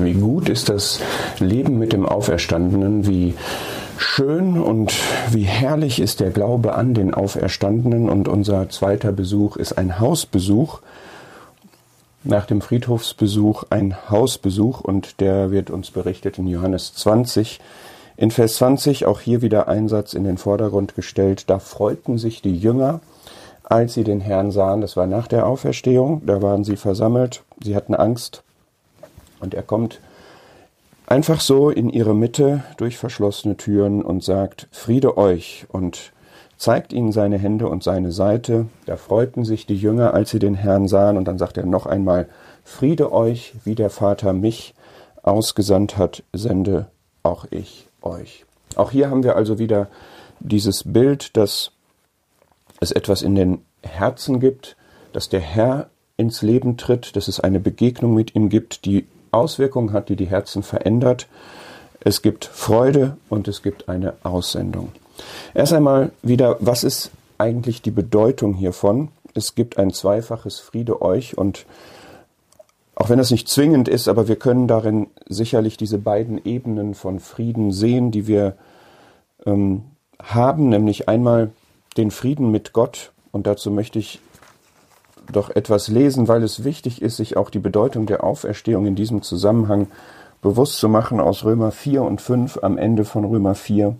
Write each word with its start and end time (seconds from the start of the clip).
Wie 0.00 0.14
gut 0.14 0.48
ist 0.48 0.68
das 0.68 1.00
Leben 1.40 1.78
mit 1.78 1.92
dem 1.92 2.06
Auferstandenen, 2.06 3.06
wie 3.06 3.34
schön 3.96 4.60
und 4.60 4.94
wie 5.30 5.42
herrlich 5.42 6.00
ist 6.00 6.20
der 6.20 6.30
Glaube 6.30 6.74
an 6.74 6.94
den 6.94 7.12
Auferstandenen. 7.12 8.08
Und 8.08 8.28
unser 8.28 8.68
zweiter 8.68 9.10
Besuch 9.10 9.56
ist 9.56 9.76
ein 9.76 9.98
Hausbesuch. 9.98 10.80
Nach 12.22 12.46
dem 12.46 12.60
Friedhofsbesuch 12.60 13.64
ein 13.70 13.96
Hausbesuch 14.08 14.80
und 14.80 15.20
der 15.20 15.50
wird 15.50 15.70
uns 15.70 15.90
berichtet 15.90 16.38
in 16.38 16.46
Johannes 16.46 16.94
20. 16.94 17.60
In 18.16 18.30
Vers 18.30 18.56
20 18.56 19.06
auch 19.06 19.20
hier 19.20 19.42
wieder 19.42 19.66
ein 19.66 19.88
Satz 19.88 20.14
in 20.14 20.24
den 20.24 20.38
Vordergrund 20.38 20.94
gestellt. 20.94 21.50
Da 21.50 21.58
freuten 21.58 22.18
sich 22.18 22.40
die 22.40 22.56
Jünger, 22.56 23.00
als 23.64 23.94
sie 23.94 24.04
den 24.04 24.20
Herrn 24.20 24.52
sahen. 24.52 24.80
Das 24.80 24.96
war 24.96 25.06
nach 25.08 25.26
der 25.26 25.46
Auferstehung. 25.46 26.22
Da 26.24 26.40
waren 26.40 26.62
sie 26.62 26.76
versammelt. 26.76 27.42
Sie 27.62 27.74
hatten 27.74 27.94
Angst. 27.94 28.44
Und 29.40 29.54
er 29.54 29.62
kommt 29.62 30.00
einfach 31.06 31.40
so 31.40 31.70
in 31.70 31.88
ihre 31.88 32.14
Mitte 32.14 32.64
durch 32.76 32.98
verschlossene 32.98 33.56
Türen 33.56 34.02
und 34.02 34.22
sagt, 34.22 34.68
Friede 34.70 35.16
euch 35.16 35.66
und 35.68 36.12
zeigt 36.56 36.92
ihnen 36.92 37.12
seine 37.12 37.38
Hände 37.38 37.68
und 37.68 37.82
seine 37.82 38.12
Seite. 38.12 38.66
Da 38.86 38.96
freuten 38.96 39.44
sich 39.44 39.64
die 39.66 39.76
Jünger, 39.76 40.12
als 40.12 40.30
sie 40.30 40.40
den 40.40 40.54
Herrn 40.54 40.88
sahen, 40.88 41.16
und 41.16 41.26
dann 41.26 41.38
sagt 41.38 41.56
er 41.56 41.66
noch 41.66 41.86
einmal, 41.86 42.28
Friede 42.64 43.12
euch, 43.12 43.54
wie 43.64 43.74
der 43.74 43.90
Vater 43.90 44.32
mich 44.32 44.74
ausgesandt 45.22 45.96
hat, 45.96 46.22
sende 46.32 46.86
auch 47.22 47.46
ich 47.50 47.88
euch. 48.02 48.44
Auch 48.76 48.90
hier 48.90 49.10
haben 49.10 49.22
wir 49.22 49.36
also 49.36 49.58
wieder 49.58 49.88
dieses 50.40 50.84
Bild, 50.84 51.36
dass 51.36 51.72
es 52.80 52.92
etwas 52.92 53.22
in 53.22 53.34
den 53.34 53.62
Herzen 53.82 54.40
gibt, 54.40 54.76
dass 55.12 55.28
der 55.28 55.40
Herr 55.40 55.88
ins 56.16 56.42
Leben 56.42 56.76
tritt, 56.76 57.16
dass 57.16 57.28
es 57.28 57.40
eine 57.40 57.60
Begegnung 57.60 58.14
mit 58.14 58.34
ihm 58.34 58.48
gibt, 58.48 58.84
die 58.84 59.06
Auswirkungen 59.32 59.92
hat, 59.92 60.08
die 60.08 60.16
die 60.16 60.26
Herzen 60.26 60.62
verändert. 60.62 61.26
Es 62.00 62.22
gibt 62.22 62.44
Freude 62.44 63.16
und 63.28 63.48
es 63.48 63.62
gibt 63.62 63.88
eine 63.88 64.14
Aussendung. 64.22 64.92
Erst 65.54 65.72
einmal 65.72 66.12
wieder, 66.22 66.56
was 66.60 66.84
ist 66.84 67.10
eigentlich 67.38 67.82
die 67.82 67.90
Bedeutung 67.90 68.54
hiervon? 68.54 69.08
Es 69.34 69.54
gibt 69.54 69.78
ein 69.78 69.92
zweifaches 69.92 70.58
Friede 70.58 71.02
euch 71.02 71.36
und 71.36 71.66
auch 72.94 73.08
wenn 73.08 73.18
das 73.18 73.30
nicht 73.30 73.48
zwingend 73.48 73.88
ist, 73.88 74.08
aber 74.08 74.26
wir 74.26 74.36
können 74.36 74.66
darin 74.66 75.06
sicherlich 75.28 75.76
diese 75.76 75.98
beiden 75.98 76.44
Ebenen 76.44 76.94
von 76.94 77.20
Frieden 77.20 77.70
sehen, 77.70 78.10
die 78.10 78.26
wir 78.26 78.56
ähm, 79.46 79.82
haben, 80.20 80.68
nämlich 80.68 81.08
einmal 81.08 81.50
den 81.96 82.10
Frieden 82.10 82.50
mit 82.50 82.72
Gott. 82.72 83.12
Und 83.30 83.46
dazu 83.46 83.70
möchte 83.70 84.00
ich 84.00 84.20
doch 85.38 85.50
etwas 85.50 85.88
lesen, 85.88 86.26
weil 86.26 86.42
es 86.42 86.64
wichtig 86.64 87.00
ist, 87.00 87.16
sich 87.16 87.36
auch 87.36 87.48
die 87.48 87.60
Bedeutung 87.60 88.06
der 88.06 88.24
Auferstehung 88.24 88.86
in 88.86 88.96
diesem 88.96 89.22
Zusammenhang 89.22 89.86
bewusst 90.42 90.78
zu 90.78 90.88
machen 90.88 91.20
aus 91.20 91.44
Römer 91.44 91.70
4 91.70 92.02
und 92.02 92.20
5 92.20 92.58
am 92.62 92.76
Ende 92.76 93.04
von 93.04 93.24
Römer 93.24 93.54
4. 93.54 93.96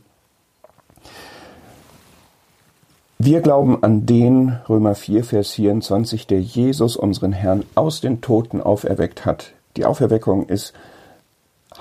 Wir 3.20 3.40
glauben 3.40 3.82
an 3.82 4.06
den, 4.06 4.58
Römer 4.68 4.94
4, 4.94 5.24
Vers 5.24 5.50
24, 5.52 6.26
der 6.26 6.40
Jesus, 6.40 6.96
unseren 6.96 7.32
Herrn, 7.32 7.64
aus 7.74 8.00
den 8.00 8.20
Toten 8.20 8.60
auferweckt 8.60 9.24
hat. 9.24 9.52
Die 9.76 9.84
Auferweckung 9.84 10.46
ist 10.46 10.72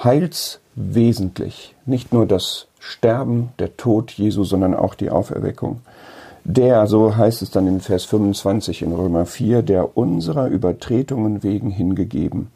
heilswesentlich. 0.03 1.75
Nicht 1.85 2.13
nur 2.13 2.25
das 2.25 2.67
Sterben, 2.79 3.49
der 3.59 3.75
Tod 3.77 4.11
Jesu, 4.11 4.43
sondern 4.43 4.75
auch 4.75 4.93
die 4.95 5.09
Auferweckung 5.09 5.81
der, 6.47 6.87
so 6.87 7.17
heißt 7.17 7.41
es 7.41 7.51
dann 7.51 7.67
in 7.67 7.81
Vers 7.81 8.05
25 8.05 8.81
in 8.81 8.93
Römer 8.93 9.25
4, 9.25 9.63
der 9.63 9.97
unserer 9.97 10.47
Übertretungen 10.47 11.43
wegen 11.43 11.69
hingegeben, 11.69 12.47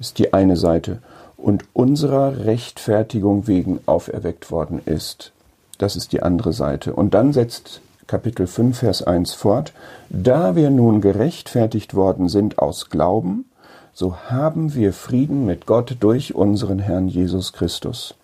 ist 0.00 0.18
die 0.18 0.32
eine 0.32 0.56
Seite, 0.56 0.98
und 1.36 1.64
unserer 1.74 2.46
Rechtfertigung 2.46 3.46
wegen 3.46 3.80
auferweckt 3.84 4.50
worden 4.50 4.80
ist. 4.86 5.32
Das 5.76 5.94
ist 5.94 6.12
die 6.12 6.22
andere 6.22 6.54
Seite. 6.54 6.94
Und 6.94 7.12
dann 7.12 7.34
setzt 7.34 7.82
Kapitel 8.06 8.46
5, 8.46 8.78
Vers 8.78 9.02
1 9.02 9.34
fort, 9.34 9.74
da 10.08 10.56
wir 10.56 10.70
nun 10.70 11.02
gerechtfertigt 11.02 11.94
worden 11.94 12.30
sind 12.30 12.58
aus 12.58 12.88
Glauben, 12.88 13.44
so 13.92 14.16
haben 14.30 14.74
wir 14.74 14.94
Frieden 14.94 15.44
mit 15.44 15.66
Gott 15.66 15.96
durch 16.00 16.34
unseren 16.34 16.78
Herrn 16.78 17.08
Jesus 17.08 17.52
Christus 17.52 18.14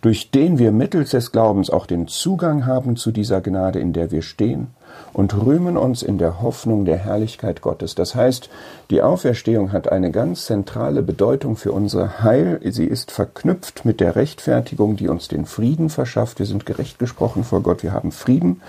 durch 0.00 0.30
den 0.30 0.58
wir 0.58 0.72
mittels 0.72 1.10
des 1.10 1.32
Glaubens 1.32 1.70
auch 1.70 1.86
den 1.86 2.08
Zugang 2.08 2.66
haben 2.66 2.96
zu 2.96 3.12
dieser 3.12 3.40
Gnade, 3.40 3.78
in 3.78 3.92
der 3.92 4.10
wir 4.10 4.22
stehen 4.22 4.68
und 5.12 5.34
rühmen 5.34 5.76
uns 5.76 6.02
in 6.02 6.18
der 6.18 6.40
Hoffnung 6.42 6.84
der 6.84 6.98
Herrlichkeit 6.98 7.60
Gottes. 7.60 7.94
Das 7.94 8.14
heißt, 8.14 8.50
die 8.90 9.02
Auferstehung 9.02 9.72
hat 9.72 9.90
eine 9.90 10.10
ganz 10.10 10.46
zentrale 10.46 11.02
Bedeutung 11.02 11.56
für 11.56 11.72
unser 11.72 12.22
Heil. 12.22 12.60
Sie 12.64 12.84
ist 12.84 13.10
verknüpft 13.10 13.84
mit 13.84 14.00
der 14.00 14.16
Rechtfertigung, 14.16 14.96
die 14.96 15.08
uns 15.08 15.28
den 15.28 15.46
Frieden 15.46 15.90
verschafft. 15.90 16.38
Wir 16.38 16.46
sind 16.46 16.66
gerecht 16.66 16.98
gesprochen 16.98 17.44
vor 17.44 17.62
Gott, 17.62 17.82
wir 17.82 17.92
haben 17.92 18.12
Frieden 18.12 18.60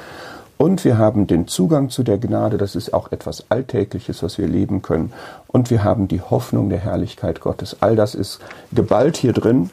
und 0.57 0.83
wir 0.83 0.97
haben 0.97 1.27
den 1.27 1.47
Zugang 1.47 1.89
zu 1.89 2.01
der 2.01 2.17
Gnade, 2.17 2.57
das 2.57 2.75
ist 2.75 2.93
auch 2.93 3.11
etwas 3.11 3.45
Alltägliches, 3.49 4.23
was 4.23 4.39
wir 4.39 4.47
leben 4.47 4.81
können. 4.81 5.13
Und 5.45 5.69
wir 5.69 5.83
haben 5.83 6.07
die 6.07 6.21
Hoffnung 6.21 6.69
der 6.69 6.79
Herrlichkeit 6.79 7.41
Gottes. 7.41 7.77
All 7.79 7.95
das 7.95 8.15
ist 8.15 8.39
geballt 8.71 9.17
hier 9.17 9.33
drin 9.33 9.69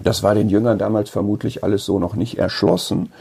das 0.00 0.22
war 0.22 0.34
den 0.34 0.48
Jüngern 0.48 0.78
damals 0.78 1.10
vermutlich 1.10 1.64
alles 1.64 1.84
so 1.84 1.98
noch 1.98 2.14
nicht 2.14 2.38
erschlossen. 2.38 3.12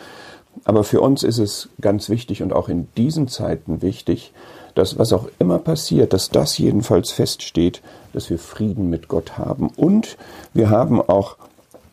Aber 0.65 0.83
für 0.83 1.01
uns 1.01 1.23
ist 1.23 1.37
es 1.37 1.69
ganz 1.79 2.09
wichtig 2.09 2.43
und 2.43 2.53
auch 2.53 2.69
in 2.69 2.87
diesen 2.97 3.27
Zeiten 3.27 3.81
wichtig, 3.81 4.33
dass 4.75 4.97
was 4.97 5.13
auch 5.13 5.27
immer 5.39 5.59
passiert, 5.59 6.13
dass 6.13 6.29
das 6.29 6.57
jedenfalls 6.57 7.11
feststeht, 7.11 7.81
dass 8.13 8.29
wir 8.29 8.39
Frieden 8.39 8.89
mit 8.89 9.07
Gott 9.07 9.37
haben. 9.37 9.69
Und 9.75 10.17
wir 10.53 10.69
haben 10.69 11.01
auch 11.01 11.37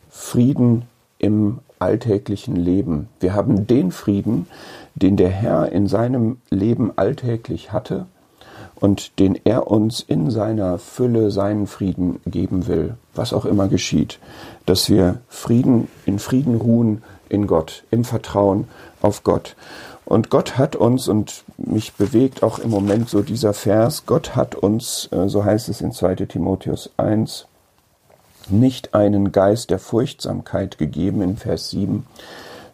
Frieden 0.09 0.83
im 1.17 1.59
alltäglichen 1.79 2.55
Leben. 2.55 3.09
Wir 3.19 3.33
haben 3.33 3.67
den 3.67 3.91
Frieden, 3.91 4.47
den 4.95 5.17
der 5.17 5.29
Herr 5.29 5.71
in 5.71 5.87
seinem 5.87 6.37
Leben 6.49 6.91
alltäglich 6.95 7.71
hatte 7.71 8.05
und 8.79 9.19
den 9.19 9.39
er 9.43 9.67
uns 9.67 9.99
in 9.99 10.31
seiner 10.31 10.77
Fülle 10.77 11.31
seinen 11.31 11.67
Frieden 11.67 12.19
geben 12.25 12.67
will, 12.67 12.95
was 13.13 13.33
auch 13.33 13.45
immer 13.45 13.67
geschieht, 13.67 14.19
dass 14.65 14.89
wir 14.89 15.19
Frieden 15.27 15.87
in 16.05 16.19
Frieden 16.19 16.55
ruhen 16.55 17.03
in 17.27 17.47
Gott, 17.47 17.83
im 17.91 18.03
Vertrauen 18.03 18.67
auf 19.01 19.23
Gott. 19.23 19.55
Und 20.05 20.31
Gott 20.31 20.57
hat 20.57 20.75
uns, 20.75 21.07
und 21.07 21.43
mich 21.57 21.93
bewegt 21.93 22.41
auch 22.41 22.57
im 22.57 22.71
Moment 22.71 23.09
so 23.09 23.21
dieser 23.21 23.53
Vers, 23.53 24.07
Gott 24.07 24.35
hat 24.35 24.55
uns, 24.55 25.07
äh, 25.11 25.29
so 25.29 25.43
heißt 25.45 25.69
es 25.69 25.81
in 25.81 25.91
2 25.91 26.15
Timotheus 26.15 26.89
1, 26.97 27.45
nicht 28.49 28.95
einen 28.95 29.31
Geist 29.31 29.69
der 29.69 29.77
Furchtsamkeit 29.77 30.79
gegeben 30.79 31.21
in 31.21 31.37
Vers 31.37 31.69
7, 31.69 32.07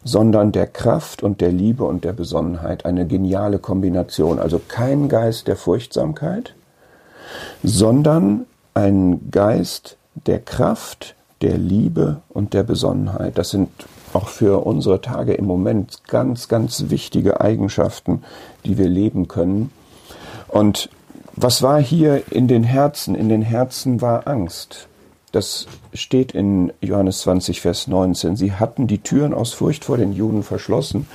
sondern 0.06 0.52
der 0.52 0.68
Kraft 0.68 1.24
und 1.24 1.40
der 1.40 1.50
Liebe 1.50 1.82
und 1.82 2.04
der 2.04 2.12
Besonnenheit. 2.12 2.86
Eine 2.86 3.06
geniale 3.06 3.58
Kombination. 3.58 4.38
Also 4.38 4.60
kein 4.66 5.08
Geist 5.08 5.48
der 5.48 5.56
Furchtsamkeit, 5.56 6.54
sondern 7.64 8.46
ein 8.72 9.30
Geist 9.32 9.96
der 10.14 10.38
Kraft, 10.38 11.16
der 11.42 11.58
Liebe 11.58 12.22
und 12.28 12.54
der 12.54 12.62
Besonnenheit. 12.62 13.36
Das 13.36 13.50
sind 13.50 13.68
auch 14.12 14.28
für 14.28 14.64
unsere 14.64 15.00
Tage 15.00 15.34
im 15.34 15.44
Moment 15.44 16.04
ganz, 16.06 16.46
ganz 16.46 16.84
wichtige 16.88 17.40
Eigenschaften, 17.40 18.22
die 18.64 18.78
wir 18.78 18.88
leben 18.88 19.26
können. 19.26 19.72
Und 20.46 20.88
was 21.34 21.62
war 21.62 21.82
hier 21.82 22.22
in 22.30 22.46
den 22.46 22.62
Herzen? 22.62 23.16
In 23.16 23.28
den 23.28 23.42
Herzen 23.42 24.00
war 24.00 24.28
Angst. 24.28 24.86
Das 25.36 25.66
steht 25.92 26.32
in 26.32 26.72
Johannes 26.80 27.20
20, 27.20 27.60
Vers 27.60 27.88
19. 27.88 28.36
Sie 28.36 28.54
hatten 28.54 28.86
die 28.86 29.02
Türen 29.02 29.34
aus 29.34 29.52
Furcht 29.52 29.84
vor 29.84 29.98
den 29.98 30.14
Juden 30.14 30.42
verschlossen. 30.42 31.06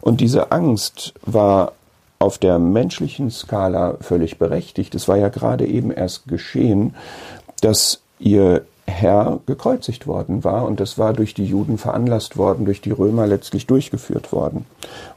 Und 0.00 0.20
diese 0.20 0.52
Angst 0.52 1.12
war 1.22 1.72
auf 2.20 2.38
der 2.38 2.60
menschlichen 2.60 3.32
Skala 3.32 3.96
völlig 4.00 4.38
berechtigt. 4.38 4.94
Es 4.94 5.08
war 5.08 5.16
ja 5.16 5.28
gerade 5.28 5.66
eben 5.66 5.90
erst 5.90 6.28
geschehen, 6.28 6.94
dass 7.62 8.00
ihr 8.20 8.64
Herr 8.86 9.40
gekreuzigt 9.44 10.06
worden 10.06 10.44
war 10.44 10.66
und 10.66 10.78
das 10.78 10.96
war 10.96 11.12
durch 11.12 11.34
die 11.34 11.46
Juden 11.46 11.76
veranlasst 11.76 12.36
worden, 12.36 12.66
durch 12.66 12.80
die 12.80 12.92
Römer 12.92 13.26
letztlich 13.26 13.66
durchgeführt 13.66 14.30
worden. 14.30 14.66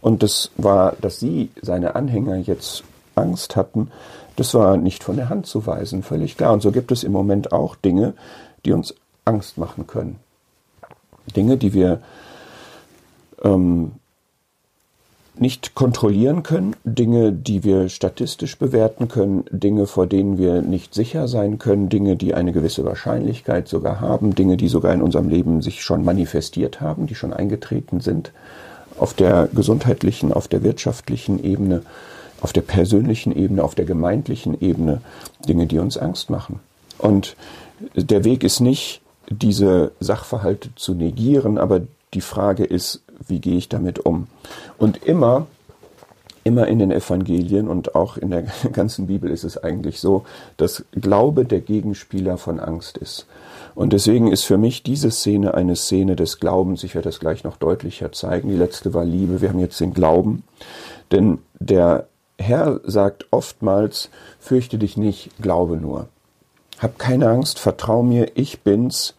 Und 0.01 0.23
das 0.23 0.49
war, 0.57 0.95
dass 0.99 1.19
sie, 1.19 1.51
seine 1.61 1.93
Anhänger, 1.93 2.37
jetzt 2.37 2.83
Angst 3.13 3.55
hatten, 3.55 3.91
das 4.37 4.53
war 4.53 4.77
nicht 4.77 5.03
von 5.03 5.17
der 5.17 5.29
Hand 5.29 5.47
zu 5.47 5.65
weisen, 5.65 6.03
völlig 6.03 6.37
klar. 6.37 6.53
Und 6.53 6.61
so 6.61 6.71
gibt 6.71 6.91
es 6.91 7.03
im 7.03 7.11
Moment 7.11 7.51
auch 7.51 7.75
Dinge, 7.75 8.13
die 8.67 8.73
uns 8.73 8.93
Angst 9.25 9.57
machen 9.57 9.87
können. 9.87 10.17
Dinge, 11.35 11.57
die 11.57 11.73
wir 11.73 12.01
ähm, 13.43 13.93
nicht 15.39 15.75
kontrollieren 15.75 16.43
können, 16.43 16.75
Dinge, 16.83 17.31
die 17.31 17.63
wir 17.63 17.89
statistisch 17.89 18.57
bewerten 18.57 19.07
können, 19.07 19.45
Dinge, 19.51 19.87
vor 19.87 20.07
denen 20.07 20.37
wir 20.37 20.61
nicht 20.61 20.93
sicher 20.93 21.27
sein 21.27 21.59
können, 21.59 21.89
Dinge, 21.89 22.15
die 22.15 22.33
eine 22.33 22.51
gewisse 22.51 22.83
Wahrscheinlichkeit 22.85 23.67
sogar 23.67 24.01
haben, 24.01 24.35
Dinge, 24.35 24.57
die 24.57 24.67
sogar 24.67 24.93
in 24.93 25.01
unserem 25.01 25.29
Leben 25.29 25.61
sich 25.61 25.83
schon 25.83 26.03
manifestiert 26.03 26.81
haben, 26.81 27.07
die 27.07 27.15
schon 27.15 27.33
eingetreten 27.33 28.01
sind, 28.01 28.31
auf 28.97 29.13
der 29.13 29.47
gesundheitlichen, 29.53 30.33
auf 30.33 30.47
der 30.47 30.63
wirtschaftlichen 30.63 31.43
Ebene, 31.43 31.83
auf 32.41 32.51
der 32.51 32.61
persönlichen 32.61 33.35
Ebene, 33.35 33.63
auf 33.63 33.75
der 33.75 33.85
gemeindlichen 33.85 34.59
Ebene, 34.59 35.01
Dinge, 35.47 35.67
die 35.67 35.79
uns 35.79 35.97
Angst 35.97 36.29
machen. 36.29 36.59
Und 36.97 37.35
Der 37.95 38.23
Weg 38.23 38.43
ist 38.43 38.59
nicht, 38.59 39.01
diese 39.29 39.91
Sachverhalte 39.99 40.69
zu 40.75 40.93
negieren, 40.93 41.57
aber 41.57 41.81
die 42.13 42.21
Frage 42.21 42.63
ist, 42.63 43.03
wie 43.27 43.39
gehe 43.39 43.57
ich 43.57 43.69
damit 43.69 43.99
um? 43.99 44.27
Und 44.77 45.03
immer, 45.03 45.47
immer 46.43 46.67
in 46.67 46.79
den 46.79 46.91
Evangelien 46.91 47.67
und 47.67 47.93
auch 47.93 48.17
in 48.17 48.31
der 48.31 48.43
ganzen 48.71 49.07
Bibel 49.07 49.29
ist 49.29 49.43
es 49.43 49.61
eigentlich 49.61 49.99
so, 49.99 50.25
dass 50.55 50.85
Glaube 50.93 51.45
der 51.45 51.59
Gegenspieler 51.59 52.37
von 52.37 52.59
Angst 52.59 52.97
ist. 52.97 53.27
Und 53.75 53.93
deswegen 53.93 54.31
ist 54.31 54.43
für 54.43 54.57
mich 54.57 54.81
diese 54.81 55.11
Szene 55.11 55.53
eine 55.53 55.75
Szene 55.75 56.15
des 56.15 56.39
Glaubens. 56.39 56.83
Ich 56.83 56.95
werde 56.95 57.09
das 57.09 57.19
gleich 57.19 57.43
noch 57.43 57.57
deutlicher 57.57 58.11
zeigen. 58.11 58.49
Die 58.49 58.55
letzte 58.55 58.93
war 58.93 59.05
Liebe. 59.05 59.41
Wir 59.41 59.49
haben 59.49 59.59
jetzt 59.59 59.79
den 59.79 59.93
Glauben. 59.93 60.43
Denn 61.11 61.39
der 61.59 62.07
Herr 62.39 62.81
sagt 62.85 63.27
oftmals, 63.31 64.09
fürchte 64.39 64.77
dich 64.77 64.97
nicht, 64.97 65.29
glaube 65.41 65.77
nur. 65.77 66.07
Hab 66.79 66.99
keine 66.99 67.29
Angst, 67.29 67.59
vertrau 67.59 68.03
mir, 68.03 68.31
ich 68.35 68.61
bin's. 68.61 69.15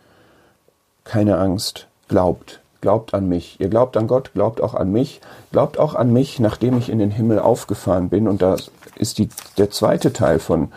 Keine 1.05 1.38
Angst, 1.38 1.87
glaubt. 2.08 2.60
Glaubt 2.81 3.14
an 3.14 3.28
mich. 3.28 3.60
Ihr 3.60 3.69
glaubt 3.69 3.96
an 3.96 4.06
Gott, 4.06 4.32
glaubt 4.34 4.60
auch 4.60 4.75
an 4.75 4.93
mich. 4.93 5.20
Glaubt 5.50 5.78
auch 5.78 5.94
an 5.94 6.12
mich, 6.12 6.38
nachdem 6.38 6.78
ich 6.78 6.90
in 6.90 6.99
den 6.99 7.10
Himmel 7.10 7.40
aufgefahren 7.40 8.08
bin. 8.08 8.28
Und 8.28 8.43
da 8.43 8.56
ist 8.96 9.19
die, 9.19 9.28
der 9.56 9.70
zweite 9.70 10.12
Teil 10.12 10.38
von 10.38 10.70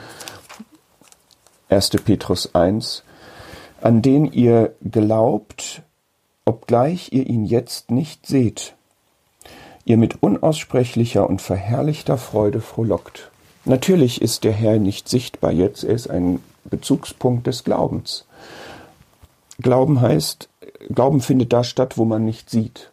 1. 1.70 1.90
Petrus 2.04 2.56
1 2.56 3.04
an 3.82 4.02
den 4.02 4.32
ihr 4.32 4.76
glaubt, 4.84 5.82
obgleich 6.46 7.12
ihr 7.12 7.28
ihn 7.28 7.46
jetzt 7.46 7.92
nicht 7.92 8.28
seht, 8.28 8.76
ihr 9.86 9.98
mit 9.98 10.22
unaussprechlicher 10.22 11.28
und 11.28 11.42
verherrlichter 11.42 12.18
Freude 12.18 12.62
frohlockt. 12.62 13.32
Natürlich 13.66 14.22
ist 14.22 14.44
der 14.44 14.54
Herr 14.54 14.80
nicht 14.80 15.10
sichtbar 15.10 15.52
jetzt, 15.52 15.84
er 15.84 15.96
ist 15.96 16.10
ein 16.10 16.42
Bezugspunkt 16.72 17.46
des 17.46 17.64
Glaubens. 17.64 18.26
Glauben 19.62 20.02
heißt, 20.02 20.50
Glauben 20.90 21.22
findet 21.22 21.54
da 21.54 21.64
statt, 21.64 21.98
wo 21.98 22.06
man 22.06 22.26
nicht 22.26 22.50
sieht. 22.50 22.90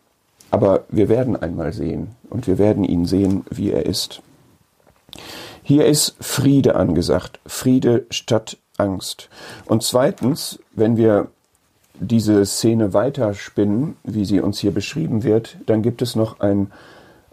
Aber 0.51 0.85
wir 0.89 1.09
werden 1.09 1.37
einmal 1.37 1.73
sehen 1.73 2.09
und 2.31 2.47
wir 2.47 2.59
werden 2.59 2.85
ihn 2.85 3.07
sehen, 3.07 3.45
wie 3.51 3.71
er 3.71 3.87
ist. 3.87 4.23
Hier 5.63 5.87
ist 5.87 6.17
Friede 6.21 6.77
angesagt, 6.77 7.41
Friede 7.47 8.07
statt 8.11 8.57
Angst. 8.79 9.29
Und 9.67 9.83
zweitens, 9.83 10.59
wenn 10.75 10.97
wir 10.97 11.29
diese 12.01 12.47
Szene 12.47 12.95
weiterspinnen, 12.95 13.97
wie 14.05 14.25
sie 14.25 14.41
uns 14.41 14.61
hier 14.61 14.71
beschrieben 14.71 15.25
wird, 15.25 15.57
dann 15.67 15.83
gibt 15.83 16.01
es 16.01 16.15
noch 16.15 16.41
ein, 16.41 16.71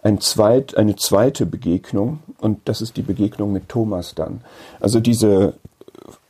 ein 0.02 0.20
zweit, 0.20 0.76
eine 0.76 0.96
zweite 0.96 1.46
Begegnung 1.46 2.20
und 2.40 2.60
das 2.66 2.82
ist 2.82 2.98
die 2.98 3.04
Begegnung 3.04 3.54
mit 3.54 3.70
Thomas 3.70 4.16
dann. 4.16 4.42
Also 4.80 5.00
diese 5.00 5.54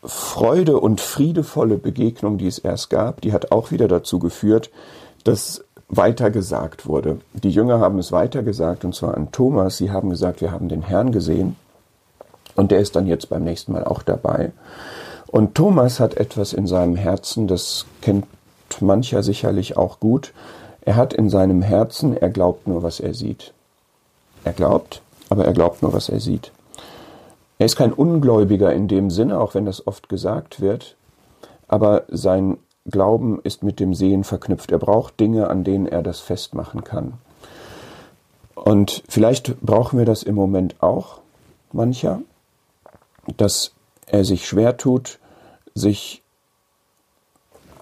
Freude 0.04 0.80
und 0.80 1.02
friedevolle 1.02 1.78
Begegnung, 1.78 2.38
die 2.38 2.48
es 2.48 2.60
erst 2.60 2.90
gab, 2.90 3.22
die 3.22 3.34
hat 3.34 3.52
auch 3.52 3.72
wieder 3.72 3.88
dazu 3.88 4.20
geführt, 4.20 4.70
dass 5.24 5.64
weitergesagt 5.88 6.88
wurde. 6.88 7.20
Die 7.34 7.52
Jünger 7.52 7.80
haben 7.80 8.00
es 8.00 8.12
weitergesagt 8.12 8.86
und 8.86 8.96
zwar 8.96 9.16
an 9.16 9.32
Thomas. 9.32 9.78
Sie 9.78 9.92
haben 9.92 10.10
gesagt, 10.10 10.42
wir 10.42 10.52
haben 10.52 10.70
den 10.70 10.82
Herrn 10.82 11.12
gesehen 11.12 11.56
und 12.56 12.72
der 12.72 12.80
ist 12.80 12.96
dann 12.96 13.08
jetzt 13.08 13.30
beim 13.30 13.44
nächsten 13.44 13.74
Mal 13.74 13.84
auch 13.84 14.02
dabei. 14.02 14.52
Und 15.28 15.56
Thomas 15.56 16.00
hat 16.00 16.16
etwas 16.16 16.54
in 16.54 16.68
seinem 16.68 16.96
Herzen, 16.96 17.48
das 17.48 17.86
kennt 18.02 18.26
mancher 18.80 19.24
sicherlich 19.24 19.78
auch 19.78 20.00
gut. 20.00 20.34
Er 20.82 20.96
hat 20.96 21.14
in 21.14 21.30
seinem 21.30 21.62
Herzen, 21.62 22.16
er 22.16 22.30
glaubt 22.30 22.68
nur, 22.68 22.84
was 22.84 23.00
er 23.00 23.14
sieht. 23.14 23.54
Er 24.44 24.54
glaubt, 24.54 25.02
aber 25.30 25.46
er 25.46 25.54
glaubt 25.54 25.82
nur, 25.82 25.94
was 25.94 26.10
er 26.10 26.20
sieht. 26.20 26.52
Er 27.58 27.66
ist 27.66 27.76
kein 27.76 27.94
Ungläubiger 27.94 28.74
in 28.74 28.88
dem 28.88 29.10
Sinne, 29.10 29.40
auch 29.40 29.56
wenn 29.56 29.66
das 29.66 29.88
oft 29.88 30.10
gesagt 30.10 30.60
wird, 30.62 30.96
aber 31.68 32.04
sein 32.10 32.58
Glauben 32.86 33.40
ist 33.44 33.64
mit 33.64 33.80
dem 33.80 33.94
Sehen 33.94 34.24
verknüpft. 34.24 34.72
Er 34.72 34.78
braucht 34.78 35.20
Dinge, 35.20 35.50
an 35.50 35.64
denen 35.64 35.88
er 35.88 36.04
das 36.04 36.20
festmachen 36.20 36.84
kann. 36.84 37.14
Und 38.54 39.04
vielleicht 39.10 39.60
brauchen 39.62 39.98
wir 39.98 40.06
das 40.06 40.24
im 40.24 40.36
Moment 40.36 40.76
auch, 40.82 41.20
mancher, 41.72 42.22
dass 43.38 43.72
er 44.06 44.24
sich 44.24 44.48
schwer 44.48 44.78
tut, 44.78 45.20
sich 45.74 46.22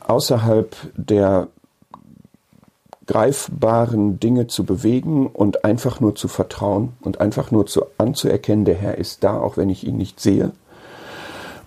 außerhalb 0.07 0.75
der 0.95 1.47
greifbaren 3.05 4.19
Dinge 4.19 4.47
zu 4.47 4.63
bewegen 4.63 5.27
und 5.27 5.65
einfach 5.65 5.99
nur 5.99 6.15
zu 6.15 6.27
vertrauen 6.27 6.93
und 7.01 7.19
einfach 7.19 7.51
nur 7.51 7.65
zu, 7.65 7.85
anzuerkennen, 7.97 8.65
der 8.65 8.75
Herr 8.75 8.97
ist 8.97 9.23
da, 9.23 9.39
auch 9.39 9.57
wenn 9.57 9.69
ich 9.69 9.85
ihn 9.85 9.97
nicht 9.97 10.19
sehe. 10.19 10.51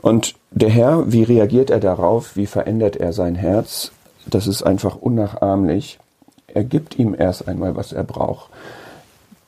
Und 0.00 0.34
der 0.50 0.70
Herr, 0.70 1.10
wie 1.12 1.24
reagiert 1.24 1.70
er 1.70 1.80
darauf? 1.80 2.36
Wie 2.36 2.46
verändert 2.46 2.96
er 2.96 3.12
sein 3.12 3.34
Herz? 3.34 3.92
Das 4.26 4.46
ist 4.46 4.62
einfach 4.62 4.96
unnachahmlich. 4.96 5.98
Er 6.46 6.64
gibt 6.64 6.98
ihm 6.98 7.14
erst 7.18 7.48
einmal, 7.48 7.76
was 7.76 7.92
er 7.92 8.04
braucht. 8.04 8.50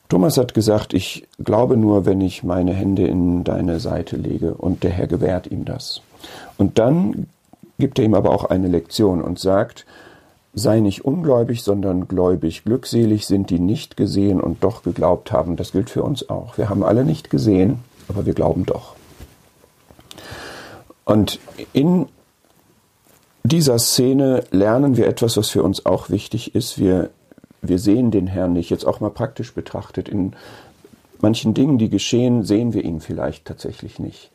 Thomas 0.08 0.38
hat 0.38 0.54
gesagt, 0.54 0.94
ich 0.94 1.26
glaube 1.42 1.76
nur, 1.76 2.06
wenn 2.06 2.20
ich 2.20 2.42
meine 2.42 2.72
Hände 2.72 3.06
in 3.06 3.44
deine 3.44 3.78
Seite 3.78 4.16
lege, 4.16 4.54
und 4.54 4.82
der 4.82 4.90
Herr 4.90 5.06
gewährt 5.06 5.46
ihm 5.48 5.64
das. 5.64 6.00
Und 6.56 6.78
dann 6.78 7.28
gibt 7.78 7.98
er 7.98 8.04
ihm 8.04 8.14
aber 8.14 8.30
auch 8.30 8.44
eine 8.44 8.68
Lektion 8.68 9.22
und 9.22 9.38
sagt, 9.38 9.86
sei 10.54 10.80
nicht 10.80 11.04
ungläubig, 11.04 11.62
sondern 11.62 12.08
gläubig. 12.08 12.64
Glückselig 12.64 13.26
sind 13.26 13.50
die 13.50 13.58
nicht 13.58 13.96
gesehen 13.96 14.40
und 14.40 14.64
doch 14.64 14.82
geglaubt 14.82 15.32
haben. 15.32 15.56
Das 15.56 15.72
gilt 15.72 15.90
für 15.90 16.02
uns 16.02 16.28
auch. 16.28 16.58
Wir 16.58 16.68
haben 16.68 16.82
alle 16.82 17.04
nicht 17.04 17.30
gesehen, 17.30 17.78
aber 18.08 18.26
wir 18.26 18.34
glauben 18.34 18.66
doch. 18.66 18.94
Und 21.04 21.38
in 21.72 22.06
dieser 23.42 23.78
Szene 23.78 24.44
lernen 24.50 24.96
wir 24.96 25.06
etwas, 25.06 25.36
was 25.36 25.48
für 25.48 25.62
uns 25.62 25.86
auch 25.86 26.10
wichtig 26.10 26.54
ist. 26.54 26.78
Wir, 26.78 27.10
wir 27.62 27.78
sehen 27.78 28.10
den 28.10 28.26
Herrn 28.26 28.52
nicht, 28.52 28.70
jetzt 28.70 28.86
auch 28.86 29.00
mal 29.00 29.10
praktisch 29.10 29.54
betrachtet. 29.54 30.08
In 30.08 30.34
manchen 31.20 31.54
Dingen, 31.54 31.78
die 31.78 31.88
geschehen, 31.88 32.44
sehen 32.44 32.74
wir 32.74 32.84
ihn 32.84 33.00
vielleicht 33.00 33.46
tatsächlich 33.46 33.98
nicht. 33.98 34.30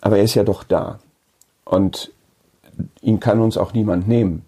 Aber 0.00 0.18
er 0.18 0.24
ist 0.24 0.34
ja 0.34 0.44
doch 0.44 0.62
da. 0.62 0.98
Und 1.64 2.10
ihn 3.00 3.20
kann 3.20 3.40
uns 3.40 3.56
auch 3.56 3.72
niemand 3.72 4.08
nehmen. 4.08 4.44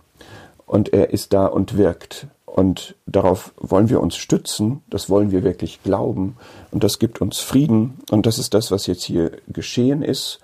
Und 0.72 0.94
er 0.94 1.10
ist 1.10 1.34
da 1.34 1.44
und 1.44 1.76
wirkt. 1.76 2.28
Und 2.46 2.94
darauf 3.04 3.52
wollen 3.58 3.90
wir 3.90 4.00
uns 4.00 4.16
stützen, 4.16 4.80
das 4.88 5.10
wollen 5.10 5.30
wir 5.30 5.44
wirklich 5.44 5.82
glauben. 5.82 6.38
Und 6.70 6.82
das 6.82 6.98
gibt 6.98 7.20
uns 7.20 7.40
Frieden. 7.40 7.98
Und 8.10 8.24
das 8.24 8.38
ist 8.38 8.54
das, 8.54 8.70
was 8.70 8.86
jetzt 8.86 9.02
hier 9.02 9.32
geschehen 9.48 10.00
ist. 10.00 10.40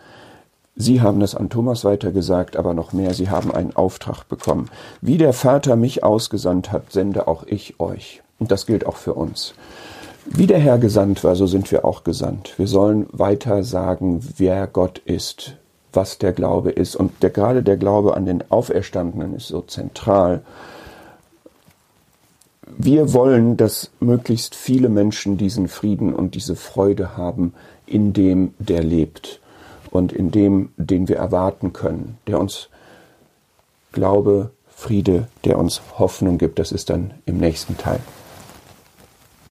Sie 0.76 1.00
haben 1.00 1.22
es 1.22 1.34
an 1.34 1.48
Thomas 1.48 1.82
weitergesagt, 1.82 2.58
aber 2.58 2.74
noch 2.74 2.92
mehr, 2.92 3.14
Sie 3.14 3.30
haben 3.30 3.50
einen 3.50 3.74
Auftrag 3.74 4.28
bekommen. 4.28 4.68
Wie 5.00 5.16
der 5.16 5.32
Vater 5.32 5.76
mich 5.76 6.04
ausgesandt 6.04 6.72
hat, 6.72 6.92
sende 6.92 7.26
auch 7.26 7.44
ich 7.46 7.80
euch. 7.80 8.20
Und 8.38 8.50
das 8.50 8.66
gilt 8.66 8.84
auch 8.84 8.96
für 8.96 9.14
uns. 9.14 9.54
Wie 10.26 10.46
der 10.46 10.58
Herr 10.58 10.76
gesandt 10.76 11.24
war, 11.24 11.36
so 11.36 11.46
sind 11.46 11.72
wir 11.72 11.86
auch 11.86 12.04
gesandt. 12.04 12.52
Wir 12.58 12.66
sollen 12.66 13.06
weiter 13.12 13.64
sagen, 13.64 14.20
wer 14.36 14.66
Gott 14.66 14.98
ist, 14.98 15.56
was 15.92 16.18
der 16.18 16.32
Glaube 16.32 16.70
ist. 16.70 16.96
Und 16.96 17.22
der, 17.22 17.30
gerade 17.30 17.62
der 17.62 17.76
Glaube 17.76 18.16
an 18.16 18.26
den 18.26 18.42
Auferstandenen 18.50 19.34
ist 19.34 19.48
so 19.48 19.60
zentral. 19.62 20.42
Wir 22.66 23.12
wollen, 23.14 23.56
dass 23.56 23.90
möglichst 23.98 24.54
viele 24.54 24.88
Menschen 24.88 25.38
diesen 25.38 25.68
Frieden 25.68 26.14
und 26.14 26.34
diese 26.34 26.54
Freude 26.54 27.16
haben, 27.16 27.54
in 27.86 28.12
dem 28.12 28.54
der 28.58 28.82
lebt 28.82 29.40
und 29.90 30.12
in 30.12 30.30
dem, 30.30 30.70
den 30.76 31.08
wir 31.08 31.16
erwarten 31.16 31.72
können, 31.72 32.18
der 32.26 32.38
uns 32.38 32.68
Glaube, 33.92 34.50
Friede, 34.68 35.26
der 35.44 35.58
uns 35.58 35.80
Hoffnung 35.98 36.38
gibt. 36.38 36.58
Das 36.58 36.70
ist 36.70 36.90
dann 36.90 37.14
im 37.26 37.38
nächsten 37.38 37.76
Teil. 37.78 38.00